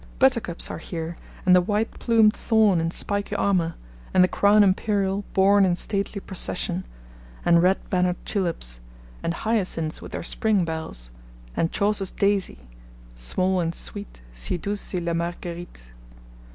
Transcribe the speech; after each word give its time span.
Buttercups 0.17 0.71
are 0.71 0.79
here, 0.79 1.15
and 1.45 1.55
the 1.55 1.61
white 1.61 1.99
plumed 1.99 2.33
Thorn 2.33 2.81
in 2.81 2.89
spiky 2.89 3.35
armour, 3.35 3.75
and 4.15 4.23
the 4.23 4.27
Crown 4.27 4.63
imperial 4.63 5.23
borne 5.35 5.63
in 5.63 5.75
stately 5.75 6.19
procession, 6.19 6.87
and 7.45 7.61
red 7.61 7.87
bannered 7.91 8.15
Tulips, 8.25 8.79
and 9.21 9.31
Hyacinths 9.35 10.01
with 10.01 10.13
their 10.13 10.23
spring 10.23 10.65
bells, 10.65 11.11
and 11.55 11.71
Chaucer's 11.71 12.09
Daisy 12.09 12.67
small 13.13 13.59
and 13.59 13.75
sweet, 13.75 14.23
Si 14.33 14.57
douce 14.57 14.95
est 14.95 15.03
la 15.03 15.13
Marguerite. 15.13 15.91